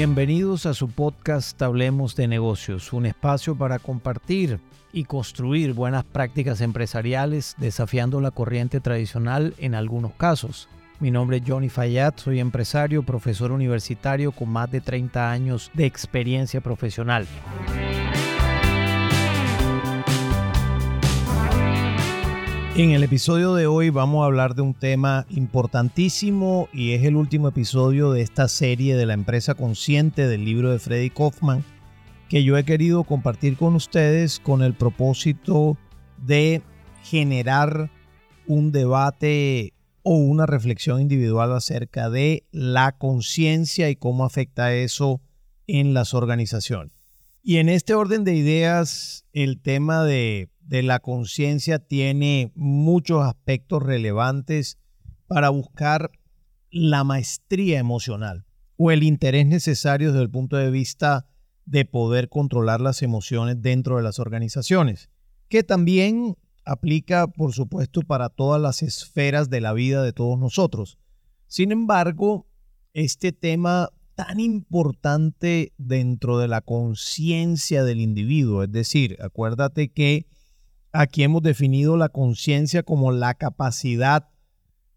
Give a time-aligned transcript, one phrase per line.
[0.00, 4.58] Bienvenidos a su podcast Hablemos de negocios, un espacio para compartir
[4.94, 10.70] y construir buenas prácticas empresariales desafiando la corriente tradicional en algunos casos.
[11.00, 15.84] Mi nombre es Johnny Fayad, soy empresario, profesor universitario con más de 30 años de
[15.84, 17.26] experiencia profesional.
[22.80, 27.14] En el episodio de hoy vamos a hablar de un tema importantísimo y es el
[27.14, 31.62] último episodio de esta serie de la empresa consciente del libro de Freddy Kaufman
[32.30, 35.76] que yo he querido compartir con ustedes con el propósito
[36.16, 36.62] de
[37.02, 37.90] generar
[38.46, 45.20] un debate o una reflexión individual acerca de la conciencia y cómo afecta eso
[45.66, 46.94] en las organizaciones.
[47.42, 53.82] Y en este orden de ideas, el tema de de la conciencia tiene muchos aspectos
[53.82, 54.78] relevantes
[55.26, 56.12] para buscar
[56.70, 61.26] la maestría emocional o el interés necesario desde el punto de vista
[61.66, 65.10] de poder controlar las emociones dentro de las organizaciones,
[65.48, 70.98] que también aplica, por supuesto, para todas las esferas de la vida de todos nosotros.
[71.48, 72.46] Sin embargo,
[72.92, 80.26] este tema tan importante dentro de la conciencia del individuo, es decir, acuérdate que
[80.92, 84.28] Aquí hemos definido la conciencia como la capacidad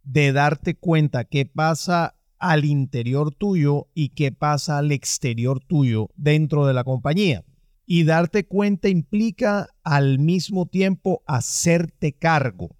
[0.04, 6.66] de darte cuenta qué pasa al interior tuyo y qué pasa al exterior tuyo dentro
[6.66, 7.46] de la compañía.
[7.86, 12.76] Y darte cuenta implica al mismo tiempo hacerte cargo,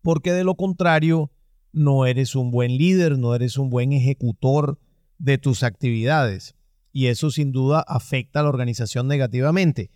[0.00, 1.30] porque de lo contrario
[1.72, 4.78] no eres un buen líder, no eres un buen ejecutor
[5.18, 6.54] de tus actividades.
[6.90, 9.90] Y eso sin duda afecta a la organización negativamente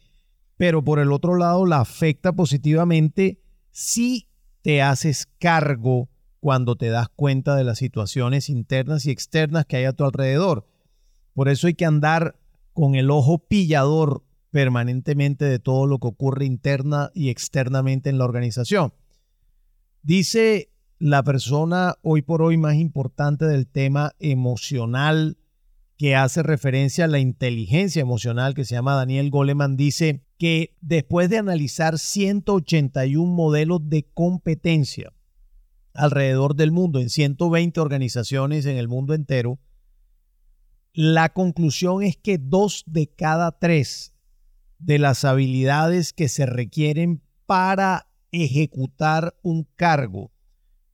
[0.58, 4.28] pero por el otro lado la afecta positivamente si
[4.60, 9.84] te haces cargo cuando te das cuenta de las situaciones internas y externas que hay
[9.84, 10.66] a tu alrededor.
[11.32, 12.38] Por eso hay que andar
[12.72, 18.24] con el ojo pillador permanentemente de todo lo que ocurre interna y externamente en la
[18.24, 18.92] organización.
[20.02, 25.38] Dice la persona hoy por hoy más importante del tema emocional
[25.96, 31.28] que hace referencia a la inteligencia emocional que se llama Daniel Goleman, dice que después
[31.28, 35.12] de analizar 181 modelos de competencia
[35.94, 39.58] alrededor del mundo, en 120 organizaciones en el mundo entero,
[40.92, 44.14] la conclusión es que dos de cada tres
[44.78, 50.30] de las habilidades que se requieren para ejecutar un cargo,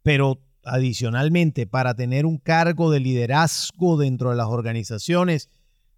[0.03, 5.50] pero adicionalmente para tener un cargo de liderazgo dentro de las organizaciones,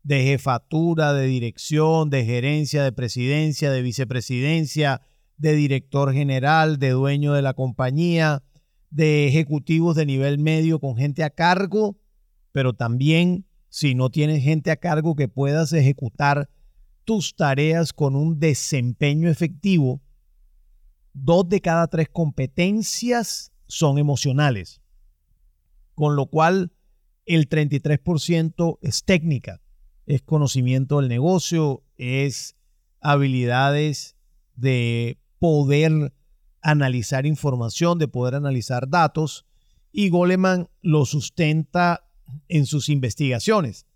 [0.06, 5.03] de jefatura, de dirección, de gerencia, de presidencia, de vicepresidencia,
[5.37, 8.45] de director general, de dueño de la compañía,
[8.91, 11.99] de ejecutivos de nivel medio con gente a cargo,
[12.53, 16.49] pero también si no tienes gente a cargo que puedas ejecutar
[17.03, 20.00] tus tareas con un desempeño efectivo,
[21.15, 24.81] dos de cada tres competencias son emocionales,
[25.97, 26.71] con lo cual
[27.25, 29.61] el 33% es técnica,
[30.06, 32.56] es conocimiento del negocio, es
[33.00, 34.17] habilidades
[34.55, 36.12] de poder
[36.62, 39.45] analizar información, de poder analizar datos,
[39.93, 42.09] y Goleman lo sustenta
[42.49, 43.87] en sus investigaciones.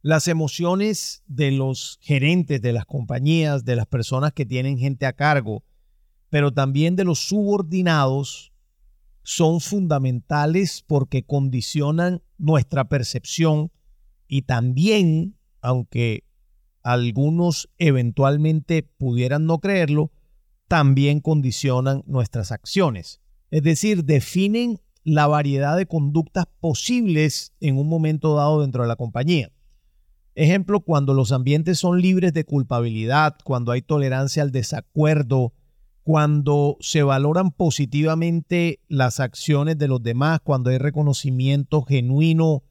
[0.00, 5.12] Las emociones de los gerentes de las compañías, de las personas que tienen gente a
[5.12, 5.64] cargo,
[6.28, 8.52] pero también de los subordinados,
[9.22, 13.70] son fundamentales porque condicionan nuestra percepción
[14.32, 16.24] y también, aunque
[16.82, 20.10] algunos eventualmente pudieran no creerlo,
[20.68, 23.20] también condicionan nuestras acciones.
[23.50, 28.96] Es decir, definen la variedad de conductas posibles en un momento dado dentro de la
[28.96, 29.52] compañía.
[30.34, 35.52] Ejemplo, cuando los ambientes son libres de culpabilidad, cuando hay tolerancia al desacuerdo,
[36.04, 42.62] cuando se valoran positivamente las acciones de los demás, cuando hay reconocimiento genuino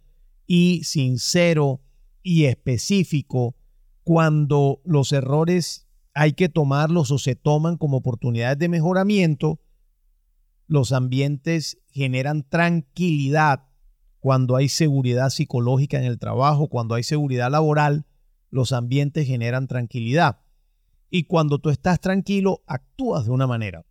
[0.53, 1.79] y sincero
[2.21, 3.55] y específico,
[4.03, 9.61] cuando los errores hay que tomarlos o se toman como oportunidades de mejoramiento,
[10.67, 13.69] los ambientes generan tranquilidad
[14.19, 18.05] cuando hay seguridad psicológica en el trabajo, cuando hay seguridad laboral,
[18.49, 20.41] los ambientes generan tranquilidad.
[21.09, 23.85] Y cuando tú estás tranquilo, actúas de una manera.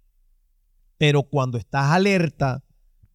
[0.99, 2.63] Pero cuando estás alerta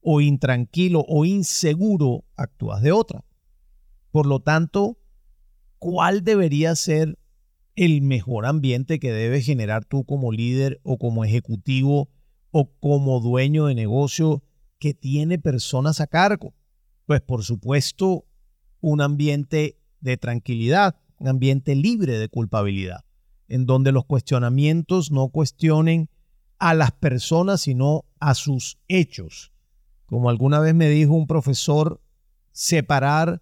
[0.02, 3.24] o intranquilo o inseguro, actúas de otra.
[4.16, 4.98] Por lo tanto,
[5.78, 7.20] ¿cuál debería ser
[7.76, 12.08] el mejor ambiente que debes generar tú como líder o como ejecutivo
[12.50, 14.42] o como dueño de negocio
[14.80, 16.54] que tiene personas a cargo?
[17.06, 18.26] Pues por supuesto,
[18.80, 23.04] un ambiente de tranquilidad, un ambiente libre de culpabilidad,
[23.50, 26.10] en donde los cuestionamientos no cuestionen
[26.58, 29.52] a las personas, sino a sus hechos.
[30.06, 32.02] Como alguna vez me dijo un profesor,
[32.54, 33.42] separar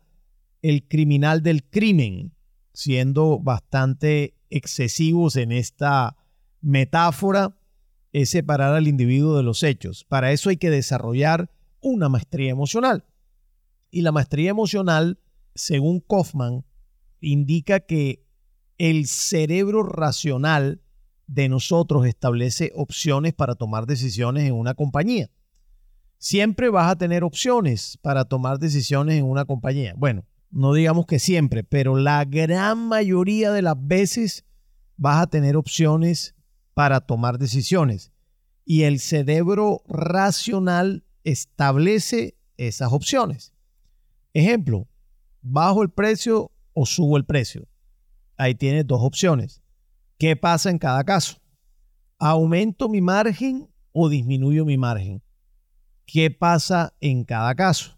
[0.64, 2.34] el criminal del crimen,
[2.74, 6.16] siendo bastante excesivos en esta
[6.62, 7.56] metáfora,
[8.14, 10.06] es separar al individuo de los hechos.
[10.06, 11.52] Para eso hay que desarrollar
[11.82, 13.06] una maestría emocional.
[13.92, 15.20] Y la maestría emocional,
[15.54, 16.64] según Kaufman,
[17.20, 18.26] indica que
[18.78, 20.82] el cerebro racional
[21.28, 25.30] de nosotros establece opciones para tomar decisiones en una compañía.
[26.20, 29.94] Siempre vas a tener opciones para tomar decisiones en una compañía.
[29.98, 34.46] Bueno, no digamos que siempre, pero la gran mayoría de las veces
[34.98, 36.36] vas a tener opciones
[36.76, 38.12] para tomar decisiones.
[38.64, 43.52] Y el cerebro racional establece esas opciones.
[44.34, 44.88] Ejemplo,
[45.42, 47.68] bajo el precio o subo el precio.
[48.38, 49.64] Ahí tienes dos opciones.
[50.20, 51.38] ¿Qué pasa en cada caso?
[52.20, 55.22] ¿Aumento mi margen o disminuyo mi margen?
[56.06, 57.98] ¿Qué pasa en cada caso?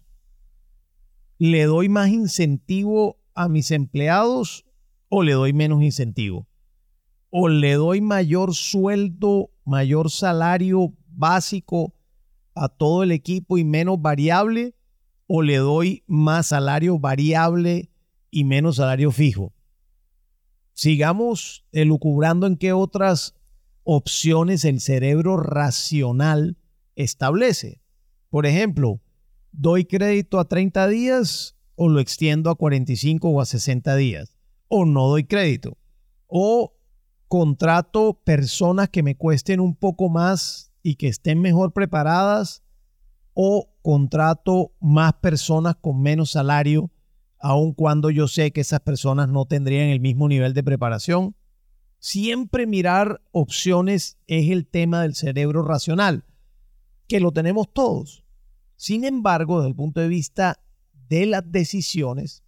[1.38, 4.64] ¿Le doy más incentivo a mis empleados
[5.08, 6.48] o le doy menos incentivo?
[7.30, 11.94] ¿O le doy mayor sueldo, mayor salario básico
[12.54, 14.74] a todo el equipo y menos variable?
[15.26, 17.90] ¿O le doy más salario variable
[18.30, 19.52] y menos salario fijo?
[20.72, 23.34] Sigamos elucubrando en qué otras
[23.82, 26.56] opciones el cerebro racional
[26.94, 27.82] establece.
[28.30, 29.00] Por ejemplo,
[29.56, 34.36] ¿doy crédito a 30 días o lo extiendo a 45 o a 60 días?
[34.68, 35.78] ¿O no doy crédito?
[36.26, 36.76] ¿O
[37.28, 42.62] contrato personas que me cuesten un poco más y que estén mejor preparadas?
[43.32, 46.90] ¿O contrato más personas con menos salario,
[47.38, 51.34] aun cuando yo sé que esas personas no tendrían el mismo nivel de preparación?
[51.98, 56.24] Siempre mirar opciones es el tema del cerebro racional
[57.08, 58.25] que lo tenemos todos.
[58.76, 60.60] Sin embargo, desde el punto de vista
[61.08, 62.42] de las decisiones,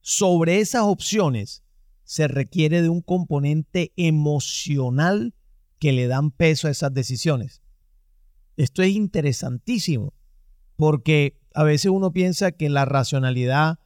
[0.00, 1.62] sobre esas opciones
[2.04, 5.34] se requiere de un componente emocional
[5.78, 7.62] que le dan peso a esas decisiones.
[8.56, 10.14] Esto es interesantísimo
[10.76, 13.80] porque a veces uno piensa que la racionalidad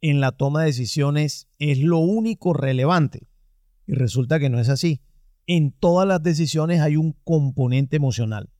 [0.00, 3.26] en la toma de decisiones es lo único relevante
[3.86, 5.00] y resulta que no es así.
[5.46, 8.50] En todas las decisiones hay un componente emocional.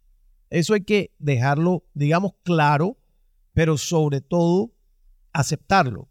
[0.55, 2.97] Eso hay que dejarlo, digamos, claro,
[3.55, 4.73] pero sobre todo
[5.33, 6.09] aceptarlo.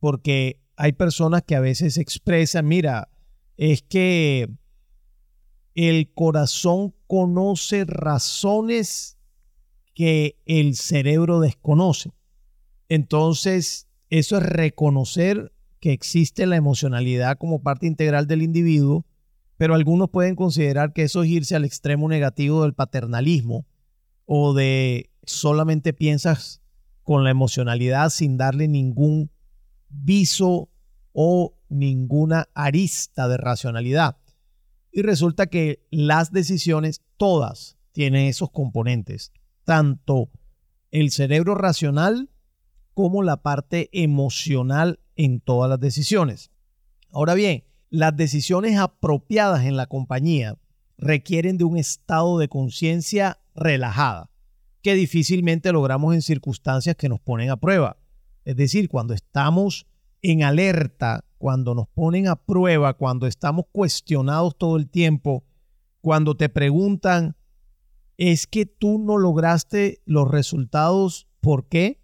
[0.00, 3.10] Porque hay personas que a veces expresan, mira,
[3.56, 4.50] es que
[5.76, 9.18] el corazón conoce razones
[9.94, 12.10] que el cerebro desconoce.
[12.88, 19.06] Entonces, eso es reconocer que existe la emocionalidad como parte integral del individuo
[19.56, 23.66] pero algunos pueden considerar que eso es irse al extremo negativo del paternalismo
[24.26, 26.60] o de solamente piensas
[27.02, 29.30] con la emocionalidad sin darle ningún
[29.88, 30.70] viso
[31.12, 34.16] o ninguna arista de racionalidad.
[34.90, 39.32] Y resulta que las decisiones todas tienen esos componentes,
[39.64, 40.30] tanto
[40.90, 42.30] el cerebro racional
[42.94, 46.50] como la parte emocional en todas las decisiones.
[47.10, 50.58] Ahora bien, las decisiones apropiadas en la compañía
[50.98, 54.30] requieren de un estado de conciencia relajada,
[54.82, 57.96] que difícilmente logramos en circunstancias que nos ponen a prueba.
[58.44, 59.86] Es decir, cuando estamos
[60.22, 65.44] en alerta, cuando nos ponen a prueba, cuando estamos cuestionados todo el tiempo,
[66.00, 67.36] cuando te preguntan,
[68.16, 71.28] ¿es que tú no lograste los resultados?
[71.40, 72.02] ¿Por qué?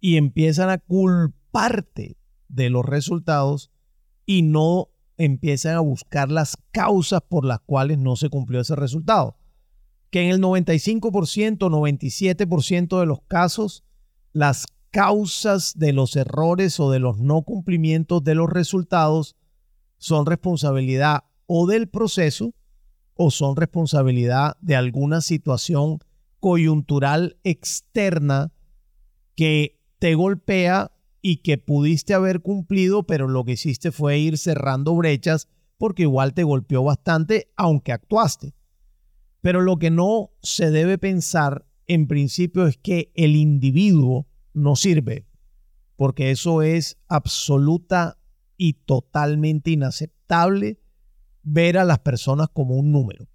[0.00, 2.16] Y empiezan a culparte
[2.48, 3.70] de los resultados
[4.24, 9.36] y no empiezan a buscar las causas por las cuales no se cumplió ese resultado.
[10.10, 13.84] Que en el 95%, 97% de los casos,
[14.32, 19.36] las causas de los errores o de los no cumplimientos de los resultados
[19.98, 22.54] son responsabilidad o del proceso
[23.14, 25.98] o son responsabilidad de alguna situación
[26.40, 28.52] coyuntural externa
[29.34, 30.92] que te golpea
[31.26, 36.34] y que pudiste haber cumplido, pero lo que hiciste fue ir cerrando brechas porque igual
[36.34, 38.52] te golpeó bastante, aunque actuaste.
[39.40, 45.26] Pero lo que no se debe pensar en principio es que el individuo no sirve,
[45.96, 48.18] porque eso es absoluta
[48.58, 50.78] y totalmente inaceptable
[51.42, 53.28] ver a las personas como un número.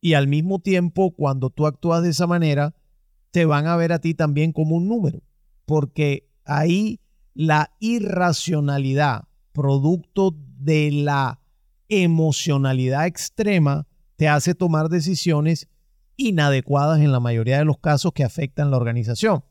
[0.00, 2.76] Y al mismo tiempo, cuando tú actúas de esa manera,
[3.32, 5.24] te van a ver a ti también como un número,
[5.64, 7.00] porque ahí
[7.38, 11.38] La irracionalidad, producto de la
[11.90, 15.68] emocionalidad extrema, te hace tomar decisiones
[16.16, 19.44] inadecuadas en la mayoría de los casos que afectan la organización.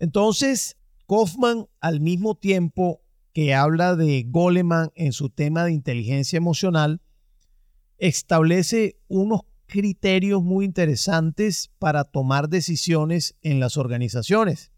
[0.00, 0.76] Entonces,
[1.06, 3.02] Kaufman, al mismo tiempo
[3.32, 7.00] que habla de Goleman en su tema de inteligencia emocional,
[7.98, 14.72] establece unos criterios muy interesantes para tomar decisiones en las organizaciones.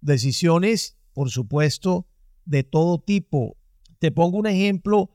[0.00, 2.06] Decisiones, por supuesto,
[2.44, 3.56] de todo tipo.
[3.98, 5.10] Te pongo un ejemplo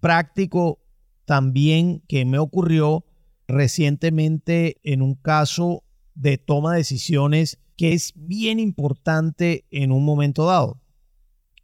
[0.00, 0.78] práctico
[1.26, 3.04] también que me ocurrió
[3.46, 10.46] recientemente en un caso de toma de decisiones que es bien importante en un momento
[10.46, 10.80] dado.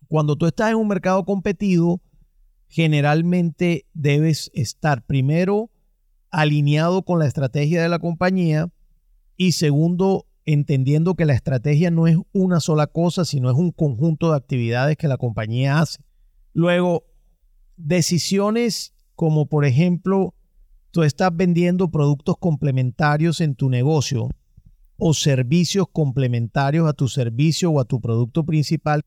[0.06, 2.02] Cuando tú estás en un mercado competido,
[2.66, 5.70] generalmente debes estar primero
[6.30, 8.70] alineado con la estrategia de la compañía
[9.38, 14.30] y segundo, entendiendo que la estrategia no es una sola cosa, sino es un conjunto
[14.30, 16.02] de actividades que la compañía hace.
[16.52, 17.04] Luego,
[17.76, 20.32] decisiones como por ejemplo,
[20.92, 24.28] tú estás vendiendo productos complementarios en tu negocio
[24.96, 29.04] o servicios complementarios a tu servicio o a tu producto principal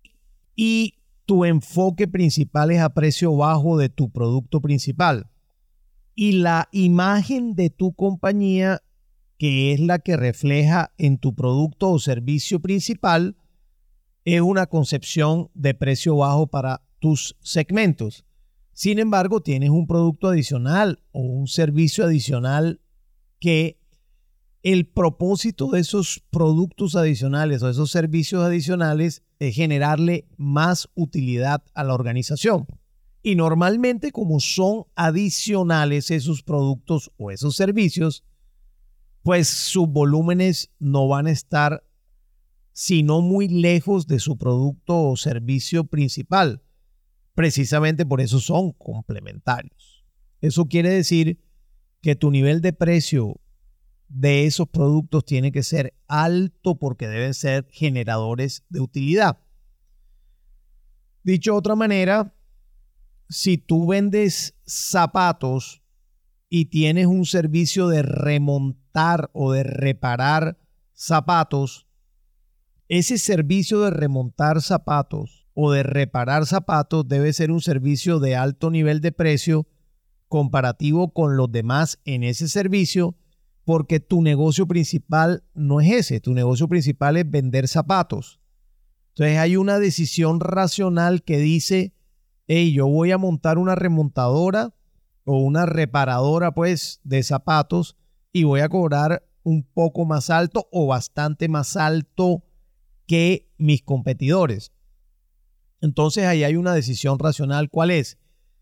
[0.53, 0.95] y
[1.25, 5.29] tu enfoque principal es a precio bajo de tu producto principal.
[6.13, 8.81] Y la imagen de tu compañía,
[9.41, 13.37] que es la que refleja en tu producto o servicio principal,
[14.23, 18.23] es una concepción de precio bajo para tus segmentos.
[18.71, 22.81] Sin embargo, tienes un producto adicional o un servicio adicional
[23.39, 23.79] que
[24.61, 31.83] el propósito de esos productos adicionales o esos servicios adicionales es generarle más utilidad a
[31.83, 32.67] la organización.
[33.23, 38.23] Y normalmente como son adicionales esos productos o esos servicios,
[39.23, 41.83] pues sus volúmenes no van a estar
[42.73, 46.63] sino muy lejos de su producto o servicio principal.
[47.35, 50.05] Precisamente por eso son complementarios.
[50.41, 51.39] Eso quiere decir
[52.01, 53.39] que tu nivel de precio
[54.07, 59.39] de esos productos tiene que ser alto porque deben ser generadores de utilidad.
[61.23, 62.35] Dicho de otra manera,
[63.29, 65.81] si tú vendes zapatos
[66.49, 68.01] y tienes un servicio de
[69.33, 70.57] o de reparar
[70.93, 71.87] zapatos,
[72.87, 78.69] ese servicio de remontar zapatos o de reparar zapatos debe ser un servicio de alto
[78.69, 79.67] nivel de precio
[80.27, 83.15] comparativo con los demás en ese servicio
[83.63, 88.41] porque tu negocio principal no es ese, tu negocio principal es vender zapatos.
[89.09, 91.93] Entonces hay una decisión racional que dice,
[92.47, 94.73] hey, yo voy a montar una remontadora
[95.23, 97.97] o una reparadora pues de zapatos
[98.31, 102.43] y voy a cobrar un poco más alto o bastante más alto
[103.07, 104.71] que mis competidores.
[105.81, 107.69] Entonces ahí hay una decisión racional.
[107.69, 108.17] ¿Cuál es?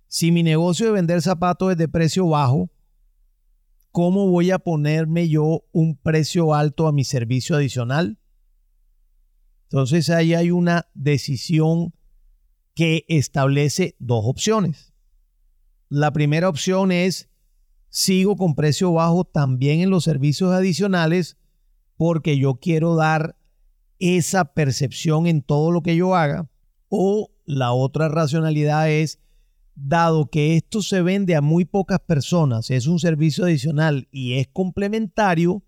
[0.08, 2.72] Si mi negocio de vender zapatos es de precio bajo,
[3.92, 8.18] ¿cómo voy a ponerme yo un precio alto a mi servicio adicional?
[9.64, 11.94] Entonces ahí hay una decisión
[12.74, 14.94] que establece dos opciones.
[15.90, 17.30] La primera opción es,
[17.90, 21.38] sigo con precio bajo también en los servicios adicionales
[21.98, 23.36] porque yo quiero dar
[24.00, 26.50] esa percepción en todo lo que yo haga.
[26.88, 29.20] O la otra racionalidad es,
[29.76, 34.48] dado que esto se vende a muy pocas personas, es un servicio adicional y es
[34.48, 35.64] complementario,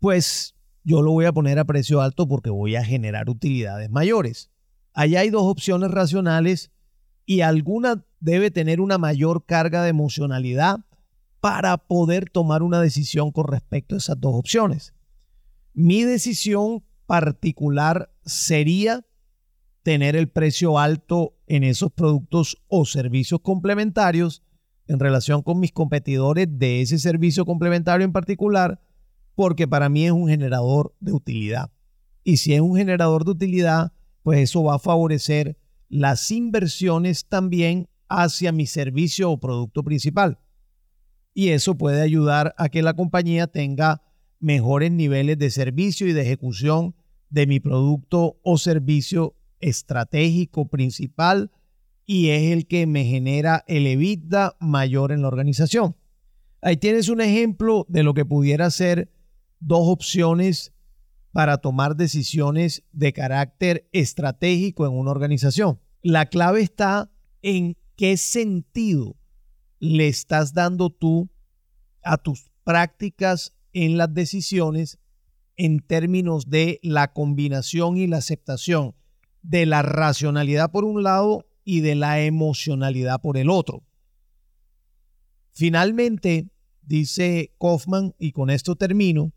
[0.00, 4.50] pues yo lo voy a poner a precio alto porque voy a generar utilidades mayores.
[4.92, 6.70] Allá hay dos opciones racionales
[7.24, 10.84] y alguna debe tener una mayor carga de emocionalidad
[11.44, 14.94] para poder tomar una decisión con respecto a esas dos opciones.
[15.74, 19.04] Mi decisión particular sería
[19.82, 24.42] tener el precio alto en esos productos o servicios complementarios
[24.86, 28.80] en relación con mis competidores de ese servicio complementario en particular,
[29.34, 31.70] porque para mí es un generador de utilidad.
[32.22, 35.58] Y si es un generador de utilidad, pues eso va a favorecer
[35.90, 40.38] las inversiones también hacia mi servicio o producto principal.
[41.34, 44.02] Y eso puede ayudar a que la compañía tenga
[44.38, 46.94] mejores niveles de servicio y de ejecución
[47.28, 51.50] de mi producto o servicio estratégico principal
[52.06, 55.96] y es el que me genera el EBITDA mayor en la organización.
[56.60, 59.10] Ahí tienes un ejemplo de lo que pudiera ser
[59.60, 60.72] dos opciones
[61.32, 65.80] para tomar decisiones de carácter estratégico en una organización.
[66.02, 67.10] La clave está
[67.42, 69.16] en qué sentido
[69.84, 71.28] le estás dando tú
[72.02, 74.98] a tus prácticas en las decisiones
[75.56, 78.94] en términos de la combinación y la aceptación
[79.42, 83.84] de la racionalidad por un lado y de la emocionalidad por el otro.
[85.52, 86.48] Finalmente,
[86.80, 89.32] dice Kaufman, y con esto termino,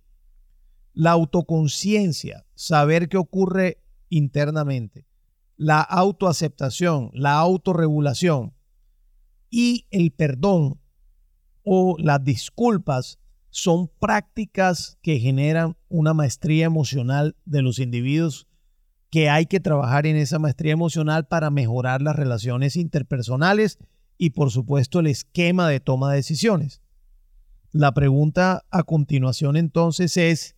[0.93, 5.05] la autoconciencia, saber qué ocurre internamente,
[5.57, 8.53] la autoaceptación, la autorregulación
[9.49, 10.79] y el perdón
[11.63, 18.47] o las disculpas son prácticas que generan una maestría emocional de los individuos
[19.09, 23.77] que hay que trabajar en esa maestría emocional para mejorar las relaciones interpersonales
[24.17, 26.81] y por supuesto el esquema de toma de decisiones.
[27.71, 30.55] La pregunta a continuación entonces es,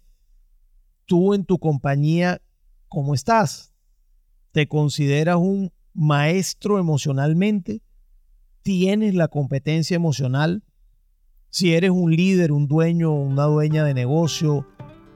[1.05, 2.41] tú en tu compañía,
[2.87, 3.73] ¿cómo estás?
[4.51, 7.81] ¿Te consideras un maestro emocionalmente?
[8.69, 10.61] ¿Tienes la competencia emocional?
[11.49, 14.67] Si eres un líder, un dueño, una dueña de negocio,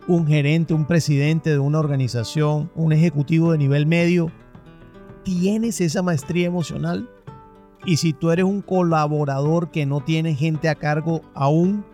[0.07, 4.31] un gerente, un presidente de una organización, un ejecutivo de nivel medio,
[5.23, 7.07] ¿tienes esa maestría emocional?
[7.85, 11.85] Y si tú eres un colaborador que no tiene gente a cargo aún,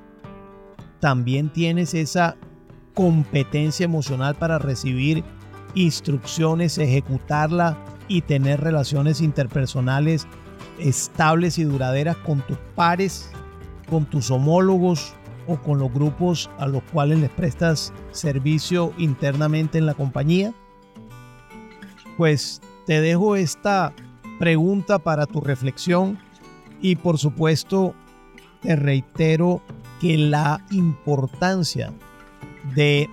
[1.01, 2.37] también tienes esa
[2.93, 5.25] competencia emocional para recibir
[5.75, 10.25] instrucciones, ejecutarla y tener relaciones interpersonales
[10.79, 13.31] estables y duraderas con tus pares,
[13.89, 15.13] con tus homólogos
[15.47, 20.53] o con los grupos a los cuales les prestas servicio internamente en la compañía?
[22.17, 23.93] Pues te dejo esta
[24.39, 26.19] pregunta para tu reflexión
[26.81, 27.93] y por supuesto
[28.61, 29.61] te reitero
[29.99, 31.91] que la importancia
[32.75, 33.09] de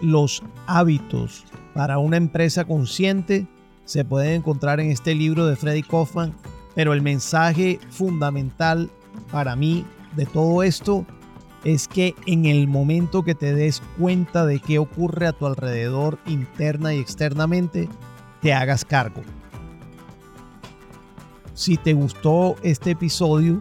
[0.00, 3.46] los hábitos para una empresa consciente
[3.84, 6.34] se puede encontrar en este libro de Freddy Kaufman,
[6.78, 8.88] pero el mensaje fundamental
[9.32, 11.04] para mí de todo esto
[11.64, 16.20] es que en el momento que te des cuenta de qué ocurre a tu alrededor
[16.24, 17.88] interna y externamente,
[18.42, 19.22] te hagas cargo.
[21.52, 23.60] Si te gustó este episodio,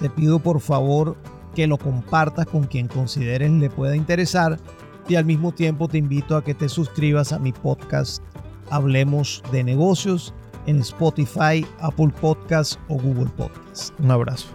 [0.00, 1.16] te pido por favor
[1.54, 4.58] que lo compartas con quien consideres le pueda interesar
[5.08, 8.24] y al mismo tiempo te invito a que te suscribas a mi podcast
[8.70, 10.34] Hablemos de negocios
[10.66, 13.92] en Spotify, Apple Podcasts o Google Podcasts.
[13.98, 14.48] Un abrazo.